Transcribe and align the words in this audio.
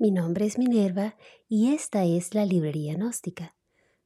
mi 0.00 0.10
nombre 0.10 0.46
es 0.46 0.56
Minerva 0.56 1.14
y 1.46 1.74
esta 1.74 2.06
es 2.06 2.34
la 2.34 2.46
Librería 2.46 2.94
Gnóstica, 2.94 3.54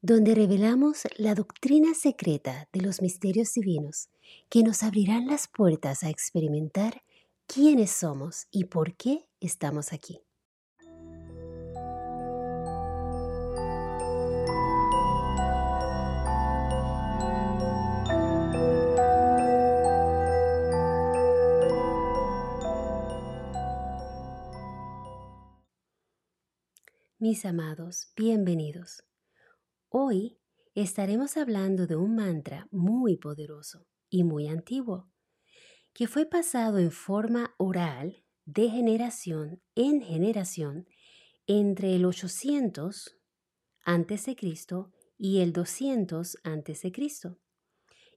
donde 0.02 0.34
revelamos 0.34 1.04
la 1.18 1.36
doctrina 1.36 1.94
secreta 1.94 2.68
de 2.72 2.80
los 2.80 3.00
misterios 3.00 3.52
divinos 3.52 4.08
que 4.50 4.64
nos 4.64 4.82
abrirán 4.82 5.28
las 5.28 5.46
puertas 5.46 6.02
a 6.02 6.10
experimentar 6.10 7.04
quiénes 7.46 7.92
somos 7.92 8.48
y 8.50 8.64
por 8.64 8.96
qué 8.96 9.28
estamos 9.38 9.92
aquí. 9.92 10.20
Amados, 27.42 28.12
bienvenidos. 28.16 29.02
Hoy 29.88 30.38
estaremos 30.74 31.36
hablando 31.36 31.88
de 31.88 31.96
un 31.96 32.14
mantra 32.14 32.68
muy 32.70 33.16
poderoso 33.16 33.88
y 34.08 34.22
muy 34.22 34.46
antiguo, 34.46 35.10
que 35.92 36.06
fue 36.06 36.26
pasado 36.26 36.78
en 36.78 36.92
forma 36.92 37.52
oral 37.58 38.24
de 38.44 38.70
generación 38.70 39.60
en 39.74 40.00
generación 40.00 40.86
entre 41.48 41.96
el 41.96 42.04
800 42.04 43.16
a.C. 43.84 44.36
y 45.18 45.40
el 45.40 45.52
200 45.52 46.38
a.C., 46.44 46.92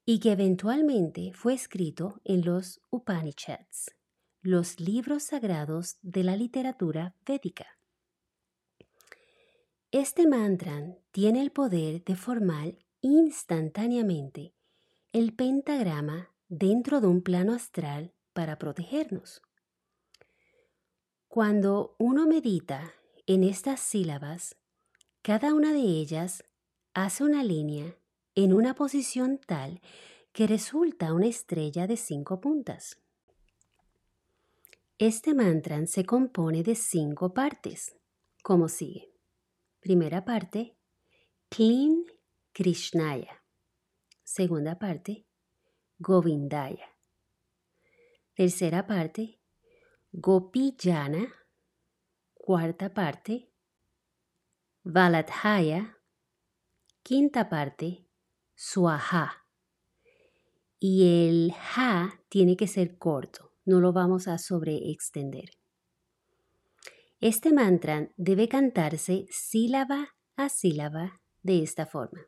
y 0.05 0.19
que 0.19 0.31
eventualmente 0.31 1.31
fue 1.33 1.55
escrito 1.55 2.21
en 2.23 2.45
los 2.45 2.81
Upanishads, 2.91 3.95
los 4.41 4.79
libros 4.79 5.23
sagrados 5.23 5.97
de 6.03 6.23
la 6.23 6.35
literatura 6.37 7.15
védica. 7.25 7.76
Este 9.91 10.27
mantra 10.27 10.97
tiene 11.11 11.41
el 11.41 11.51
poder 11.51 12.03
de 12.03 12.17
formar 12.17 12.75
instantáneamente 12.99 14.53
el 15.13 15.33
pentagrama 15.33 16.29
dentro 16.49 16.99
de 16.99 17.07
un 17.07 17.21
plano 17.21 17.53
astral 17.53 18.13
para 18.33 18.59
protegernos. 18.59 19.41
Cuando 21.29 21.95
uno 21.99 22.27
medita 22.27 22.91
en 23.27 23.45
estas 23.45 23.79
sílabas, 23.79 24.57
cada 25.21 25.53
una 25.53 25.71
de 25.71 25.79
ellas 25.79 26.43
hace 26.93 27.23
una 27.23 27.41
línea 27.45 27.95
en 28.35 28.51
una 28.51 28.75
posición 28.75 29.39
tal 29.39 29.79
que 30.33 30.47
resulta 30.47 31.13
una 31.13 31.27
estrella 31.27 31.87
de 31.87 31.95
cinco 31.95 32.41
puntas. 32.41 32.97
Este 34.97 35.33
mantra 35.33 35.85
se 35.85 36.05
compone 36.05 36.61
de 36.61 36.75
cinco 36.75 37.33
partes, 37.33 37.95
como 38.43 38.67
sigue. 38.67 39.06
Primera 39.87 40.25
parte, 40.25 40.75
Clean 41.47 42.03
Krishnaya. 42.51 43.41
Segunda 44.21 44.77
parte, 44.77 45.25
Govindaya. 45.97 46.89
Tercera 48.35 48.85
parte, 48.85 49.39
Gopijana. 50.11 51.33
Cuarta 52.33 52.93
parte, 52.93 53.53
Valadhaya. 54.83 55.97
Quinta 57.01 57.47
parte, 57.47 58.09
Swaha. 58.55 59.47
Y 60.79 61.29
el 61.29 61.53
ha 61.77 62.19
tiene 62.27 62.57
que 62.57 62.67
ser 62.67 62.97
corto, 62.97 63.53
no 63.63 63.79
lo 63.79 63.93
vamos 63.93 64.27
a 64.27 64.37
sobreextender. 64.37 65.56
Este 67.19 67.51
mantra 67.51 68.11
debe 68.15 68.47
cantarse 68.47 69.25
sílaba 69.31 70.15
a 70.35 70.49
sílaba 70.49 71.19
de 71.41 71.63
esta 71.63 71.87
forma. 71.87 72.27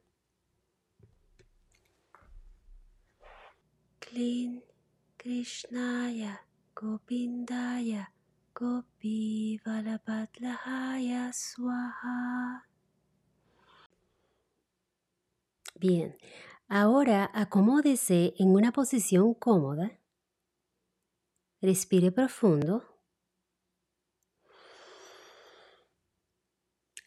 Klin 3.99 4.63
Krishnaya 5.15 6.47
Gopindaya 6.73 8.11
Gopi 8.55 9.61
Swaha. 11.33 12.65
Bien, 15.75 16.17
ahora 16.67 17.29
acomódese 17.33 18.33
en 18.39 18.55
una 18.55 18.71
posición 18.71 19.35
cómoda. 19.35 19.99
Respire 21.61 22.11
profundo. 22.11 22.88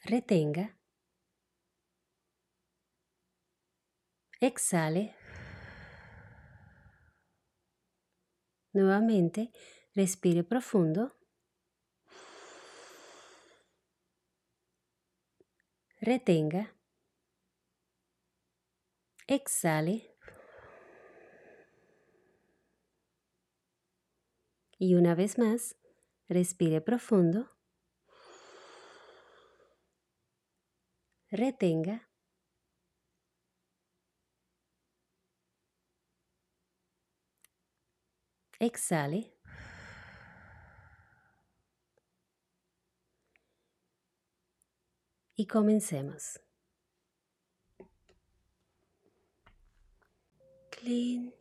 Retenga, 0.05 0.77
exhale, 4.41 5.15
nuevamente 8.73 9.51
respire 9.95 10.45
profundo, 10.45 11.15
retenga, 16.01 16.75
exhale. 19.27 20.11
Y 24.79 24.97
una 24.97 25.15
vez 25.15 25.39
más 25.39 25.77
respire 26.29 26.81
profundo. 26.81 27.49
Retenga, 31.33 32.09
exhale, 38.61 39.33
y 45.35 45.47
comencemos. 45.47 46.41
Clean 50.71 51.33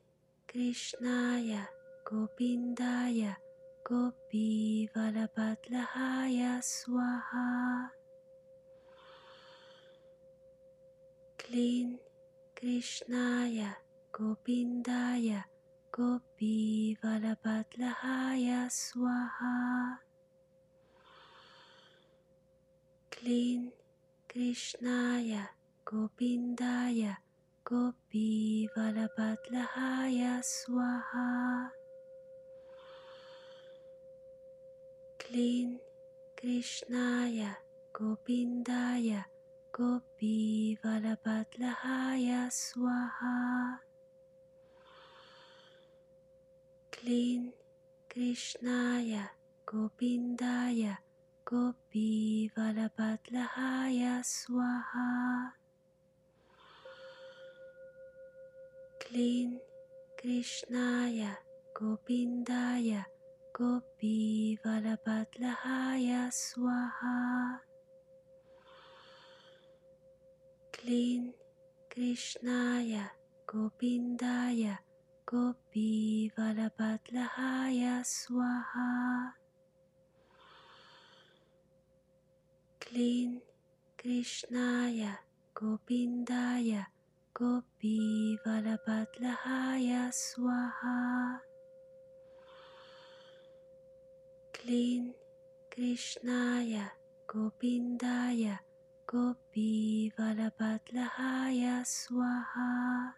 Krishnaya 0.48 1.70
Gopindaya 2.06 3.38
Gopi 3.84 4.88
Valabhatlahaya 4.96 6.62
Swaha 6.62 8.01
Gopindaya 14.22 15.44
Gopi 15.92 16.96
Valabhatlahaya 17.04 18.70
Swaha 18.72 19.98
Clean 23.12 23.74
Krishnaya 24.30 25.50
Gopindaya 25.84 27.18
Gopi 27.68 28.70
Valabhatlahaya 28.78 30.40
Swaha 30.46 31.68
Clean 35.20 35.76
Krishnaya 36.38 37.58
Gopindaya 37.92 39.26
Gopi 39.72 40.76
Valabhatlahaya 40.84 42.52
Swaha. 42.52 43.80
Clean 46.92 47.56
Krishnaya 48.12 49.32
Gopindaya 49.64 51.00
Gopi 51.48 52.52
Valabhatlahaya 52.52 54.20
Swaha. 54.20 55.56
Clean 59.00 59.56
Krishnaya 60.20 61.40
Gopindaya 61.72 63.08
Gopi 63.56 64.60
Valabhatlahaya 64.60 66.28
Swaha 66.28 67.71
Clean 70.82 71.30
Krishnaya 71.94 73.06
Gopindaya 73.46 74.82
Gopi 75.30 76.26
Valabhatlahaya 76.34 78.02
Swaha. 78.02 79.30
Clean 82.82 83.38
Krishnaya 83.94 85.22
Gopindaya 85.54 86.90
Gopi 87.30 88.34
Valabhatlahaya 88.42 90.10
Swaha. 90.10 91.38
Clean 94.50 95.14
Krishnaya 95.70 96.90
Gopindaya 97.30 98.58
Gopi 99.12 100.08
Vallabhadlahaya 100.16 101.84
Swaha 101.84 103.12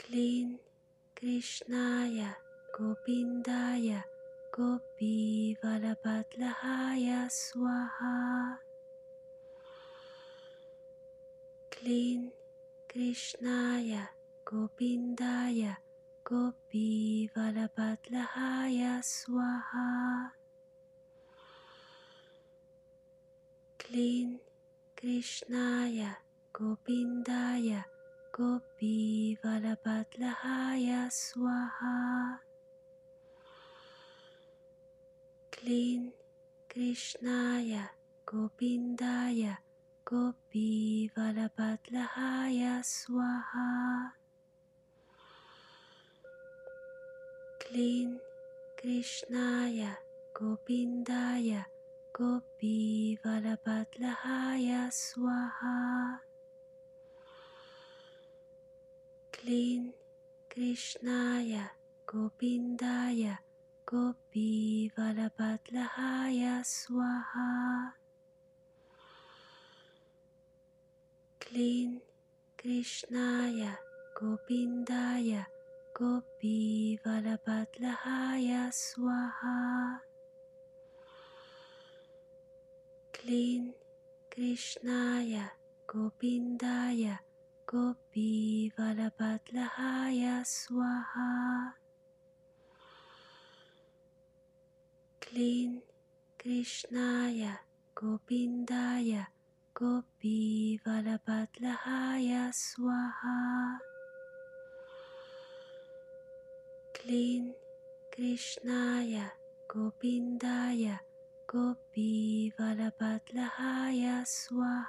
Clean 0.00 0.56
Krishnaya 1.12 2.32
Gopindaya 2.72 4.00
Gopi 4.48 5.60
Vallabhadlahaya 5.60 7.28
Swaha 7.28 8.56
Clean 11.68 12.32
Krishnaya 12.88 14.08
Gopindaya 14.48 15.76
Gopi 16.24 17.28
Vallabhadlahaya 17.28 19.04
Swaha 19.04 20.37
Clean 23.88 24.36
Krishnaya 24.92 26.20
Gopindaya 26.52 27.88
Gopi 28.36 29.32
Vallabhadlahaya 29.40 31.08
Swaha. 31.08 32.36
Clean 35.48 36.12
Krishnaya 36.68 37.88
Gopindaya 38.28 39.56
Gopi 40.04 41.08
Vallabhadlahaya 41.16 42.84
Swaha. 42.84 44.12
Clean 47.56 48.20
Krishnaya 48.76 49.96
Gopindaya 50.36 51.64
Gopi 52.18 53.14
Vallabhadlahaya 53.22 54.90
Swaha 54.90 56.18
Clean 59.30 59.94
Krishnaya 60.50 61.70
Gopindaya 62.10 63.38
Gopi 63.86 64.90
Vallabhadlahaya 64.98 66.58
Swaha 66.66 67.94
Clean 71.38 72.02
Krishnaya 72.58 73.78
Gopindaya 74.18 75.46
Gopi 75.94 76.98
Vallabhadlahaya 76.98 78.74
Swaha 78.74 80.07
Clean 83.28 83.76
Krishnaya 84.32 85.52
Gopindaya 85.84 87.20
Gopi 87.68 88.72
Vallabhadlahaya 88.72 90.40
Swaha 90.48 91.76
Clean 95.20 95.84
Krishnaya 96.40 97.60
Gopindaya 97.92 99.28
Gopi 99.76 100.80
Vallabhadlahaya 100.80 102.48
Swaha 102.48 103.76
Clean 106.96 107.52
Krishnaya 111.48 111.56
Gopindaya 111.56 112.28
Gopi 112.28 112.52
Vallabhadlahaya 112.60 114.20
Swaha 114.28 114.84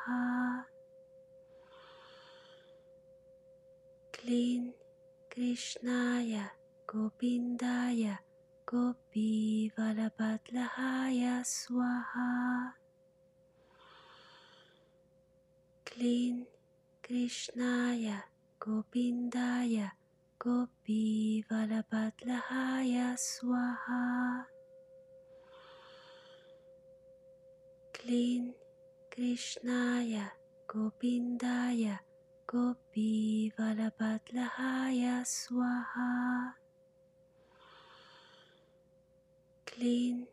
Clean 3.88 4.76
Krishnaya 5.32 6.52
Gopindaya 6.92 8.20
Gopi 8.60 9.72
Vallabhadlahaya 9.72 11.40
Swaha 11.40 12.68
Clean 15.88 16.44
Krishnaya 17.00 18.28
Gopindaya 18.60 19.96
Gopi 20.36 21.40
Vallabhadlahaya 33.60 35.20
Swaha 35.28 36.56
Clean 39.68 40.24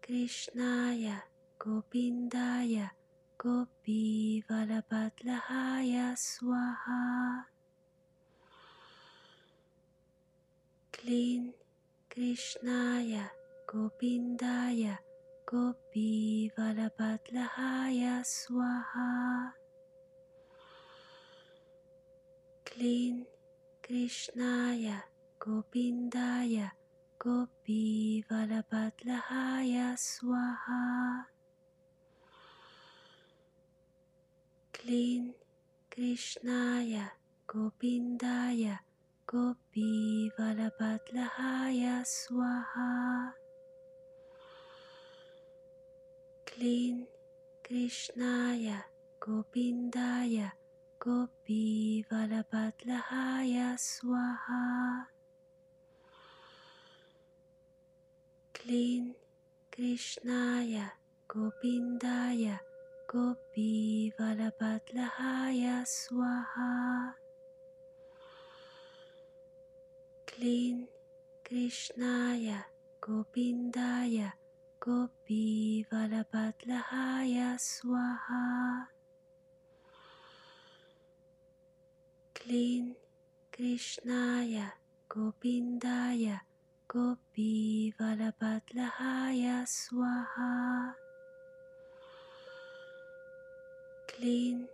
Krishnaya 0.00 1.20
Gopindaya 1.60 2.88
Gopi 3.36 4.40
Vallabhadlahaya 4.48 6.16
Swaha. 6.16 7.44
Clean 10.96 11.52
Krishnaya 12.08 13.28
Gopindaya 13.68 14.96
Gopi 15.44 16.48
Vallabhadlahaya 16.56 18.24
Swaha. 18.24 19.52
Clean 22.64 23.28
Krishnaya 23.84 25.04
Gopindaya 25.36 26.72
Gopi 27.26 28.22
Vallabhadlahaya 28.30 29.98
Swaha 29.98 31.26
Clean 34.70 35.34
Krishnaya 35.90 37.10
Gopindaya 37.50 38.78
Gopi 39.26 40.30
Vallabhadlahaya 40.38 42.06
Swaha 42.06 43.34
Clean 46.46 47.10
Krishnaya 47.66 48.86
Gopindaya 49.18 50.54
Gopi 51.02 52.06
Vallabhadlahaya 52.06 53.74
Swaha 53.74 55.15
Gopindaya 61.30 62.58
Gopi 63.06 64.10
Vallabhadlahaya 64.18 65.86
Swaha 65.86 67.14
Clean 70.26 70.88
Krishnaya 71.46 72.66
Gopindaya 72.98 74.34
Gopi 74.82 75.86
Vallabhadlahaya 75.86 77.54
Swaha 77.60 78.90
Clean 82.34 82.96
Krishnaya 83.54 84.74
Gopindaya 85.06 86.45
Gopi 86.86 87.90
Vallabhadlahaya 87.98 89.66
Swaha. 89.66 90.94
Clean 94.06 94.70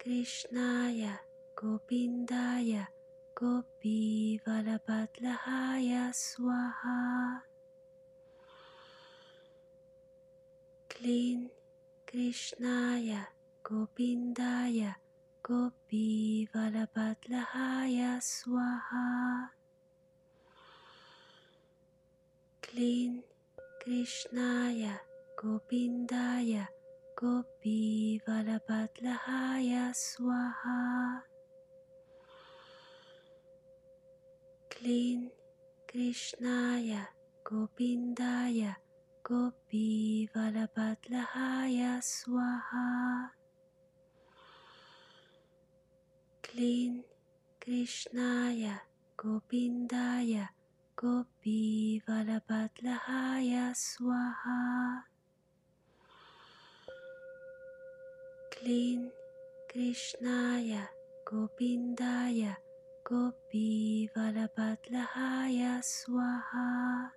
Krishnaya 0.00 1.20
Gopindaya 1.52 2.88
Gopi 3.36 4.40
Vallabhadlahaya 4.40 6.08
Swaha. 6.16 7.44
Clean 10.88 11.52
Krishnaya 12.08 13.28
Gopindaya 13.60 14.96
Gopi 15.44 16.48
Vallabhadlahaya 16.48 18.16
Swaha 18.16 19.59
Clean 22.70 23.18
Krishnaya 23.82 24.94
Gopindaya 25.34 26.70
Gopi 27.18 28.22
Vallabhadlahaya 28.22 29.90
Swaha. 29.90 31.18
Clean 34.70 35.26
Krishnaya 35.90 37.10
Gopindaya 37.42 38.78
Gopi 39.26 40.30
Vallabhadlahaya 40.30 41.98
Swaha. 41.98 43.34
Clean 46.38 47.02
Krishnaya 47.58 48.78
Gopindaya 49.18 50.59
Gopi 51.00 51.96
Vallabhadlahaya 52.04 53.72
Swaha 53.72 55.00
Clean 58.52 59.08
Krishnaya 59.64 60.84
Gopindaya 61.24 62.52
Gopi 63.00 64.12
Vallabhadlahaya 64.12 65.80
Swaha 65.80 67.08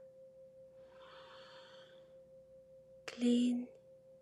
Clean 3.03 3.67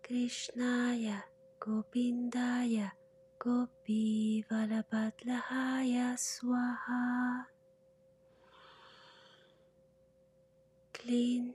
Krishnaya 0.02 1.22
Gopindaya 1.62 2.90
Gopi 3.38 4.42
Vallabhadlahaya 4.42 6.18
Swaha 6.18 7.51
Clean 11.02 11.50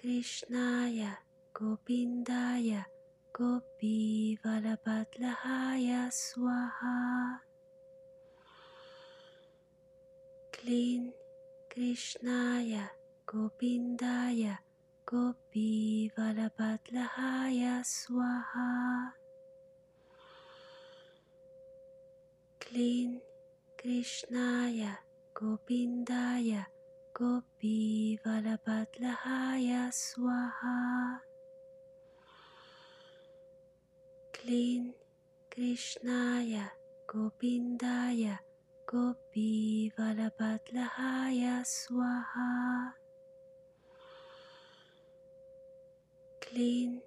Krishnaya 0.00 1.20
Gopindaya 1.52 2.88
Gopi 3.36 4.32
Vallabhadlahaya 4.40 6.08
Swaha. 6.08 7.36
Clean 10.56 11.12
Krishnaya 11.68 12.88
Gopindaya 13.28 14.56
Gopi 15.04 16.08
Vallabhadlahaya 16.16 17.84
Swaha. 17.84 19.12
Clean 22.56 23.20
Krishnaya 23.76 24.96
Gopindaya 25.36 26.77
Gopi 27.18 28.14
Vallabhadlahaya 28.22 29.90
Swaha 29.90 31.18
Clean 34.30 34.94
Krishnaya 35.50 36.70
Gopindaya 37.10 38.38
Gopi 38.86 39.90
Vallabhadlahaya 39.98 41.66
Swaha 41.66 42.94
Clean 46.38 47.02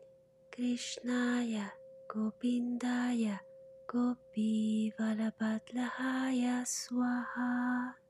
Krishnaya 0.52 1.72
Gopindaya 2.12 3.40
Gopi 3.88 4.92
Vallabhadlahaya 4.92 6.68
Swaha 6.68 8.01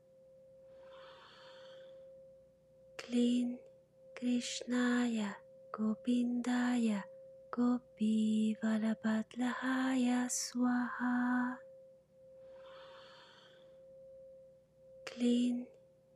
Clean 3.02 3.58
Krishnaya 4.14 5.34
Gopindaya 5.74 7.02
Gopi 7.50 8.54
Vallabhadlahaya 8.62 10.30
Swaha. 10.30 11.58
Clean 15.02 15.66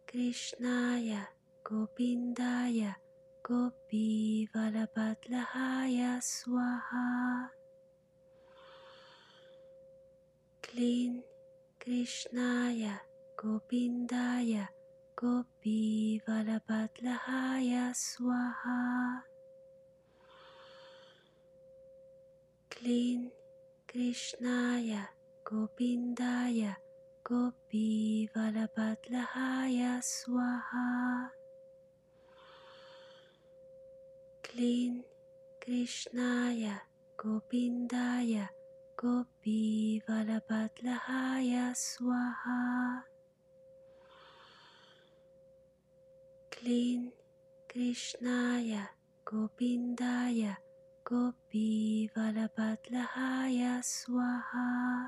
Krishnaya 0.07 1.27
Gopindaya 1.67 2.95
Gopi 3.43 4.47
Vallabhadlahaya 4.55 6.23
Swaha. 6.23 7.51
Clean 10.63 11.19
Krishnaya 11.83 13.03
Gopindaya 13.35 14.76
Gopi 15.17 16.21
Vallabhadlahaya 16.29 17.89
Swaha 17.97 19.25
Clean 22.69 23.33
Krishnaya 23.89 25.09
Gopindaya 25.41 26.77
Gopi 27.25 28.29
Vallabhadlahaya 28.29 30.05
Swaha 30.05 31.33
Clean 34.45 35.01
Krishnaya 35.65 36.77
Gopindaya 37.17 38.53
Gopi 39.01 39.97
Vallabhadlahaya 40.05 41.73
Swaha 41.73 43.16
Clean 46.67 47.15
Krishnaya 47.71 48.91
Gopindaya 49.23 50.59
Gopi 51.07 52.11
Vallabhadlahaya 52.11 53.79
Swaha 53.87 55.07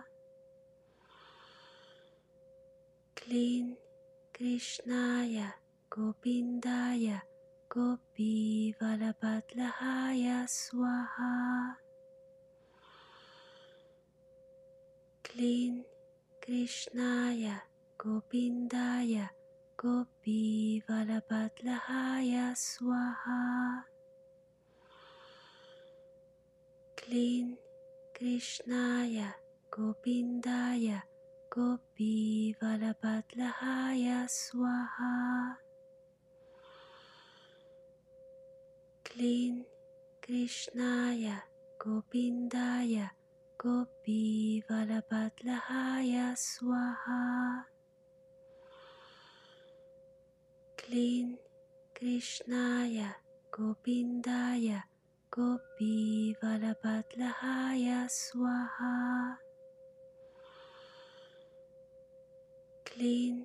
Clean 3.18 3.74
Krishnaya 4.30 5.50
Gopindaya 5.90 7.26
Gopi 7.66 8.70
Vallabhadlahaya 8.78 10.46
Swaha 10.46 11.74
Clean 15.26 15.82
Krishnaya 19.78 19.86
Gopindaya 19.86 19.86
Gopi 19.86 20.82
Vallabhadlahaya 20.90 22.58
Swaha 22.58 23.38
Clean 27.06 27.54
Krishnaya 28.18 29.38
Gopindaya 29.70 30.98
Gopi 31.46 32.50
Vallabhadlahaya 32.58 34.26
Swaha 34.26 35.54
Clean 39.06 39.62
Krishnaya 40.18 41.38
Gopindaya 41.78 43.14
Gopi 43.54 44.58
Clean 50.88 51.36
Krishnaya 51.92 53.12
Gopindaya 53.52 54.80
Gopi 55.28 56.32
Vallabhadlahaya 56.40 58.08
Swaha. 58.08 59.36
Clean 62.88 63.44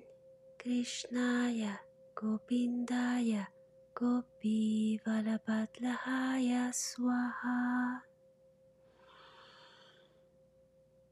Krishnaya 0.56 1.76
Gopindaya 2.16 3.44
Gopi 3.92 4.96
Vallabhadlahaya 5.04 6.72
Swaha. 6.72 8.00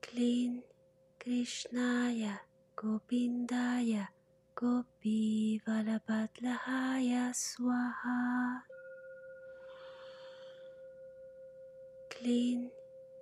Clean 0.00 0.64
Krishnaya 1.20 2.40
Gopindaya 2.72 4.08
Gopi 4.52 5.56
Vallabhadlahaya 5.64 7.32
Swaha 7.32 8.60
Clean 12.12 12.68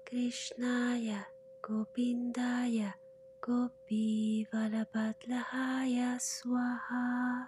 Krishnaya 0.03 1.23
Gopindaya 1.63 2.91
Gopi 3.39 4.43
Vallabhadlahaya 4.51 6.19
Swaha 6.19 7.47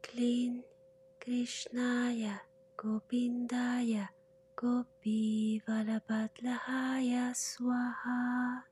Clean 0.00 0.64
Krishnaya 1.20 2.40
Gopindaya 2.80 4.08
Gopi 4.56 5.60
Vallabhadlahaya 5.68 7.36
Swaha 7.36 8.71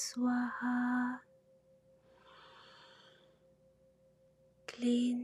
स्वाहा 0.00 0.74
क्लीं 4.74 5.16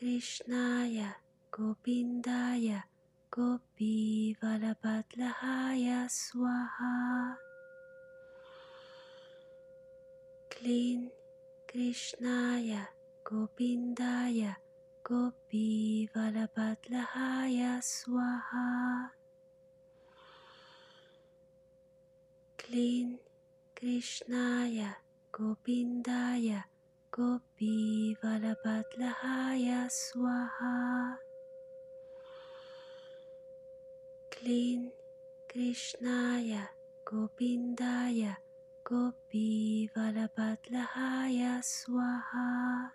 कृष्णाय 0.00 1.00
गोविन्दाय 1.58 2.68
Gopi 3.38 4.34
Vallabhadlahaya 4.42 6.10
Swaha. 6.10 7.38
Clean 10.50 11.06
Krishnaya 11.70 12.90
Gopindaya 13.22 14.58
Gopi 15.06 16.10
Vallabhadlahaya 16.10 17.78
Swaha. 17.78 19.06
Clean 22.58 23.22
Krishnaya 23.78 24.98
Gopindaya 25.30 26.66
Gopi 27.14 28.18
Vallabhadlahaya 28.18 29.86
Swaha 29.86 31.27
Clean 34.38 34.86
Krishnaya 35.50 36.70
Gopindaya 37.02 38.38
Gopi 38.86 39.90
Vallabhadlahaya 39.90 41.58
Swaha. 41.58 42.86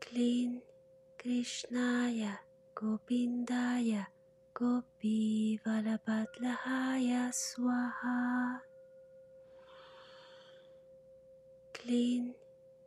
Clean 0.00 0.64
Krishnaya 1.20 2.40
Gopindaya 2.72 4.08
Gopi 4.56 5.60
Vallabhadlahaya 5.60 7.28
Swaha. 7.36 8.64
Clean 11.76 12.32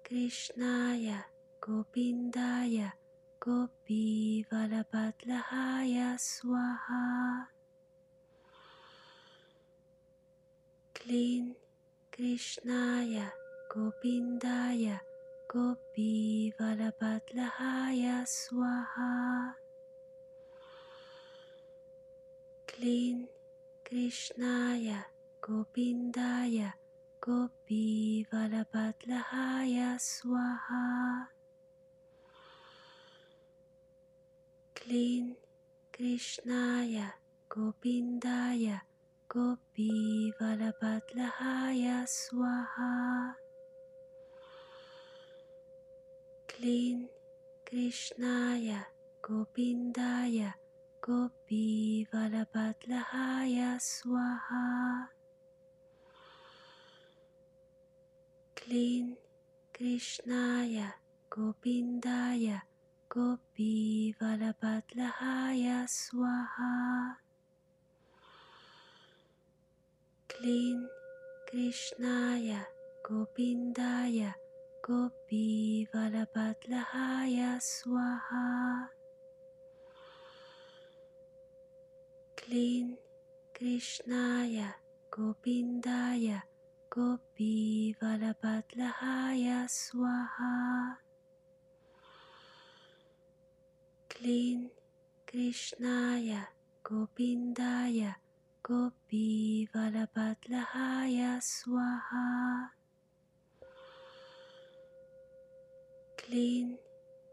Krishnaya 0.01 1.21
Gopindaya 1.61 3.02
Gopi 3.43 4.39
Vallabhadlahaya 4.47 6.15
Swaha 6.15 7.43
Clean 10.95 11.51
Krishnaya 12.07 13.27
Gopindaya 13.67 14.95
Gopi 15.51 16.55
Vallabhadlahaya 16.55 18.23
Swaha 18.23 19.51
Clean 22.63 23.27
Krishnaya 23.83 25.03
Gopindaya 25.43 26.71
Gopi 27.19 28.23
Vallabhadlahaya 28.23 29.99
Swaha 29.99 31.32
Clean 34.83 35.31
Krishnaya 35.95 37.15
Gopindaya 37.47 38.83
Gopi 39.31 40.27
Vallabhadlahaya 40.35 42.03
Swaha. 42.03 43.31
Clean 46.51 47.07
Krishnaya 47.63 48.83
Gopindaya 49.23 50.51
Gopi 50.99 52.03
Vallabhadlahaya 52.11 53.79
Swaha. 53.79 55.07
Clean 58.51 59.15
Krishnaya 59.71 60.91
Gopindaya 61.31 62.67
Gopi 63.13 64.09
Vallabhadlahaya 64.17 65.85
Swaha. 65.85 67.13
Clean 70.25 70.89
Krishnaya 71.45 72.65
Gopindaya 73.05 74.33
Gopi 74.81 75.85
Vallabhadlahaya 75.93 77.61
Swaha. 77.61 78.89
Clean 82.33 82.97
Krishnaya 83.53 84.73
Gopindaya 85.13 86.41
Gopi 86.89 87.93
Vallabhadlahaya 87.93 89.69
Swaha 89.69 91.02
Clean 94.23 94.71
Krishnaya 95.27 96.47
Gopindaya 96.79 98.15
Gopi 98.63 99.67
Vallabhadlahaya 99.67 101.43
Swaha. 101.43 102.71
Clean 106.15 106.79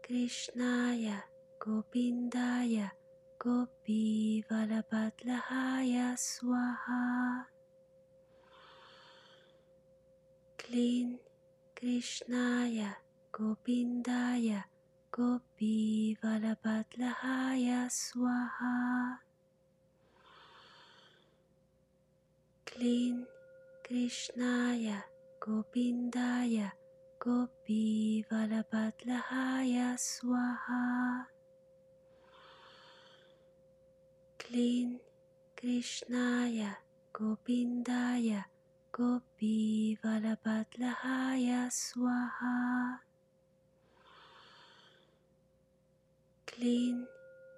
Krishnaya 0.03 1.23
Gopindaya 1.63 2.91
Gopi 3.39 4.43
Vallabhadlahaya 4.51 6.19
Swaha. 6.19 7.47
Clean 10.59 11.15
Krishnaya 11.71 12.99
Gopindaya 13.31 14.67
Gopi 15.11 16.15
Vallabhadlahaya 16.23 17.91
Swaha 17.91 19.19
Clean 22.63 23.27
Krishnaya 23.83 25.03
Gopindaya 25.43 26.71
Gopi 27.19 28.23
Vallabhadlahaya 28.31 29.99
Swaha 29.99 31.27
Clean 34.39 34.95
Krishnaya 35.59 36.79
Gopindaya 37.11 38.47
Gopi 38.95 39.99
Vallabhadlahaya 39.99 41.67
Swaha 41.67 43.10
Clean 46.51 47.07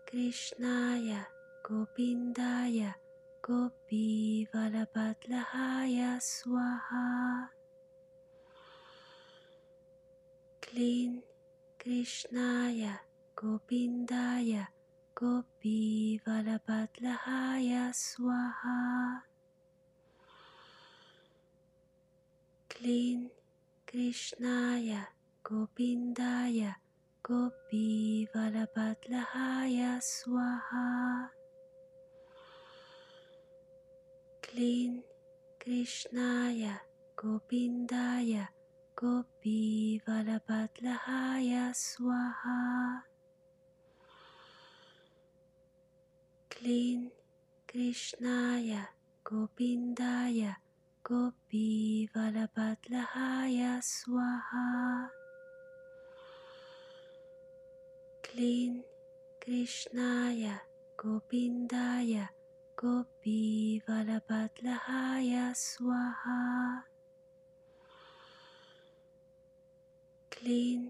Krishnaya 0.06 1.25
Gopindaya 1.65 2.93
Gopi 3.41 4.45
Vallabhadlahaya 4.53 6.21
Swaha 6.21 7.49
Clean 10.62 11.25
Krishnaya 11.82 13.01
Gopindaya 13.34 14.69
Gopi 15.17 16.21
Vallabhadlahaya 16.21 17.89
Swaha 17.89 19.25
Clean 22.69 23.25
Krishnaya 35.63 36.83
Gopindaya 37.15 38.51
Gopi 38.99 40.03
Vallabhadlahaya 40.03 41.71
Swaha 41.71 42.99
Clean 46.51 47.07
Krishnaya 47.63 48.91
Gopindaya 49.23 50.59
Gopi 51.07 52.03
Vallabhadlahaya 52.12 53.79
Swaha 53.79 55.07
Clean 55.07 55.07
Krishnaya 55.07 55.22
Clean 58.33 58.81
Krishnaya 59.37 60.57
Gopindaya 60.97 62.33
Gopi 62.73 63.77
Vallabhadlahaya 63.85 65.53
Swaha. 65.53 66.81
Clean 70.33 70.89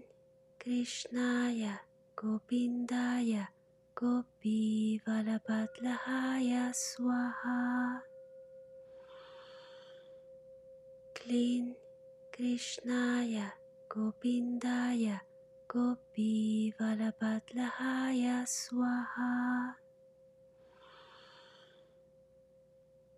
Krishnaya 0.56 1.84
Gopindaya 2.16 3.52
Gopi 3.92 4.96
Vallabhadlahaya 5.04 6.72
Swaha. 6.72 8.00
Clean 11.12 11.76
Krishnaya 12.32 13.52
Gopindaya 13.92 15.20
Gopi 15.74 16.70
Vallabhadlahaya 16.78 18.46
Swaha 18.46 19.74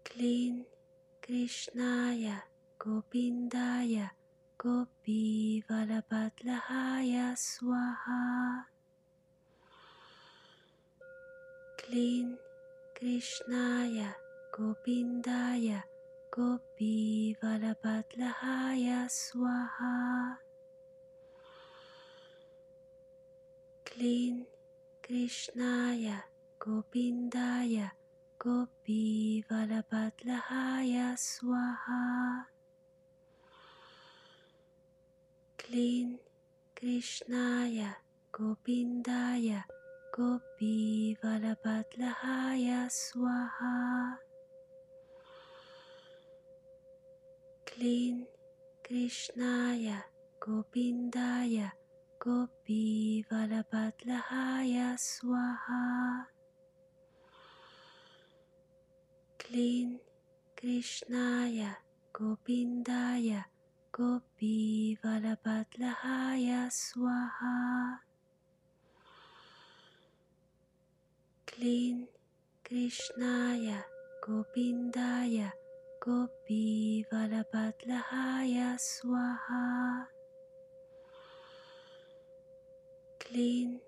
Clean 0.01 0.65
Krishnaya 1.21 2.41
Gopindaya 2.81 4.09
Gopi 4.57 5.61
Vallabhadlahaya 5.69 7.37
Swaha 7.37 8.65
Clean 11.77 12.41
Krishnaya 12.97 14.17
Gopindaya 14.49 15.85
Gopi 16.33 17.37
Vallabhadlahaya 17.37 19.05
Swaha 19.13 20.46
Clean 23.97 24.45
Krishnaya 25.01 26.21
Gopindaya 26.61 27.89
Gopi 28.37 29.41
Vallabhadlahaya 29.49 31.17
Swaha. 31.17 32.45
Clean 35.57 36.21
Krishnaya 36.77 37.97
Gopindaya 38.37 39.65
Gopi 40.13 41.17
Vallabhadlahaya 41.17 42.93
Swaha. 42.93 44.21
Clean 47.65 48.29
Krishnaya 48.85 50.05
Gopindaya 50.37 51.73
Gopi 52.27 53.23
Vallabhadlahaya 53.31 54.99
Swaha. 54.99 56.27
Clean 59.39 60.03
Krishnaya 60.59 61.79
Gopindaya 62.11 63.47
Gopi 63.95 64.99
Vallabhadlahaya 64.99 66.67
Swaha. 66.67 68.03
Clean 71.47 72.11
Krishnaya 72.67 73.87
Gopindaya 74.19 75.55
Gopi 76.03 77.07
Vallabhadlahaya 77.07 78.75
Swaha 78.83 80.16
Clean 83.27 83.83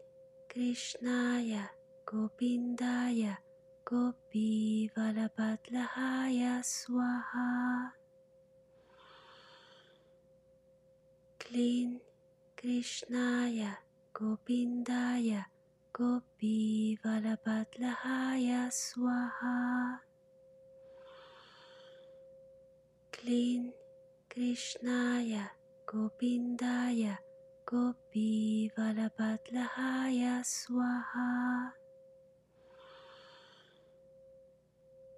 Krishnaya 0.51 1.71
Gopindaya 2.03 3.39
Gopi 3.87 4.91
Vallabhadlahaya 4.91 6.59
Swaha. 6.59 7.87
Clean 11.39 12.03
Krishnaya 12.59 13.79
Gopindaya 14.11 15.47
Gopi 15.95 16.99
Vallabhadlahaya 16.99 18.67
Swaha. 18.75 20.03
Clean 23.15 23.71
Krishnaya 24.27 25.47
Gopindaya 25.87 27.28
Gopi 27.69 28.73
Vallabhadlahaya 28.73 30.41
Swaha 30.41 31.69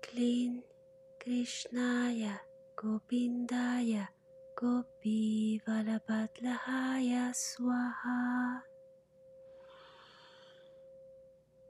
Clean 0.03 0.59
Krishnaya 1.23 2.43
Gopindaya 2.75 4.11
Gopi 4.59 5.63
Vallabhadlahaya 5.63 7.31
Swaha 7.31 8.59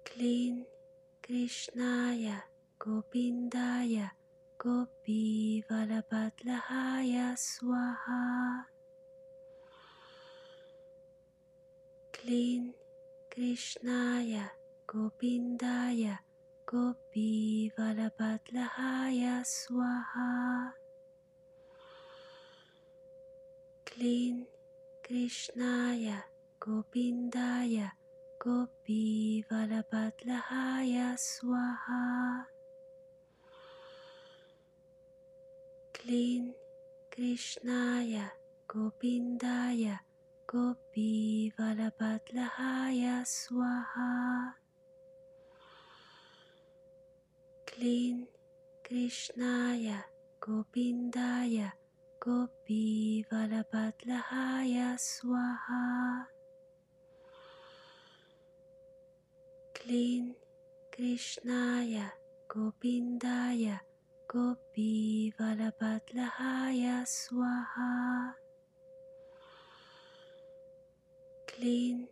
Clean 0.09 0.65
Krishnaya 1.21 2.41
Gopindaya 2.81 4.09
Gopi 4.57 5.61
Vallabhadlahaya 5.69 7.37
Swaha 7.37 8.60
Clean 13.31 13.55
Krishnaya 13.55 14.51
Gopindaya 14.91 16.19
Gopi 16.67 17.71
Vallabhadlahaya 17.79 19.47
Swaha 19.47 20.75
Clean 23.87 24.43
Krishnaya 25.07 26.27
Gopindaya 26.59 27.95
Gopi 28.43 29.47
Vallabhadlahaya 29.47 31.15
Swaha 31.15 32.43
Clean 47.71 48.27
Krishnaya 48.83 50.03
Gopindaya 50.43 51.71
Gopi 52.19 53.23
Vallabhadlahaya 53.31 54.99
Swaha 54.99 56.27
Clean 59.71 60.35
Krishnaya 60.91 62.11
Gopindaya 62.51 63.79
Gopi 64.27 65.31
Vallabhadlahaya 65.39 67.07
Swaha 67.07 67.39
Clean 67.39 67.39
Krishnaya 67.39 67.71
Gopindaya 68.11 68.40
Clean 71.61 72.09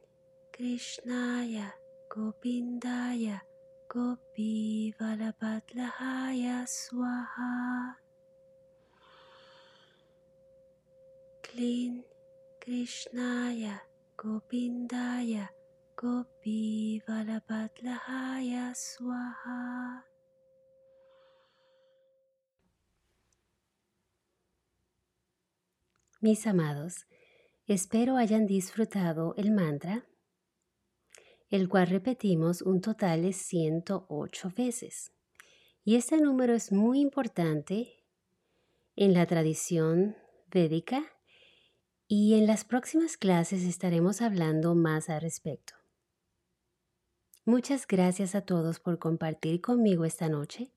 Krishnaya 0.53 1.73
Gopindaya 2.13 3.41
Gopi 3.89 4.93
Vallabhadlahaya 5.01 6.69
Swaha. 6.69 7.97
Clean 11.41 12.05
Krishnaya 12.61 13.81
Gopindaya 14.21 15.49
Gopi 15.97 17.01
Vallabhadlahaya 17.09 18.77
Swaha. 18.77 20.05
Mis 26.21 26.45
amados, 26.45 27.09
espero 27.69 28.17
hayan 28.17 28.47
disfrutado 28.47 29.35
el 29.37 29.53
mantra 29.53 30.05
el 31.51 31.69
cual 31.69 31.87
repetimos 31.87 32.63
un 32.63 32.81
total 32.81 33.23
de 33.23 33.33
108 33.33 34.53
veces. 34.57 35.13
Y 35.85 35.97
este 35.97 36.19
número 36.19 36.55
es 36.55 36.73
muy 36.73 37.01
importante 37.01 38.05
en 38.97 39.15
la 39.15 39.27
tradición 39.27 40.17
védica 40.51 41.05
y 42.07 42.35
en 42.35 42.47
las 42.47 42.65
próximas 42.65 43.17
clases 43.17 43.63
estaremos 43.63 44.21
hablando 44.21 44.75
más 44.75 45.09
al 45.09 45.21
respecto. 45.21 45.75
Muchas 47.45 47.87
gracias 47.87 48.35
a 48.35 48.43
todos 48.43 48.79
por 48.79 48.99
compartir 48.99 49.63
conmigo 49.63 50.05
esta 50.05 50.29
noche. 50.29 50.71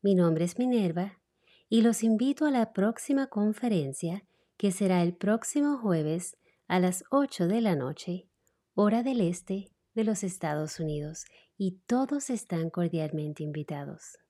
Mi 0.00 0.14
nombre 0.14 0.46
es 0.46 0.58
Minerva 0.58 1.20
y 1.68 1.82
los 1.82 2.02
invito 2.02 2.46
a 2.46 2.50
la 2.50 2.72
próxima 2.72 3.26
conferencia 3.26 4.24
que 4.62 4.70
será 4.70 5.02
el 5.02 5.16
próximo 5.16 5.76
jueves 5.76 6.36
a 6.68 6.78
las 6.78 7.02
8 7.10 7.48
de 7.48 7.60
la 7.60 7.74
noche, 7.74 8.28
hora 8.74 9.02
del 9.02 9.20
este 9.20 9.72
de 9.92 10.04
los 10.04 10.22
Estados 10.22 10.78
Unidos, 10.78 11.24
y 11.56 11.80
todos 11.88 12.30
están 12.30 12.70
cordialmente 12.70 13.42
invitados. 13.42 14.21